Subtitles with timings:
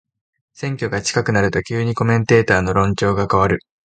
[0.53, 3.59] 選挙が近くなると急にコメンテーターの論調が変わる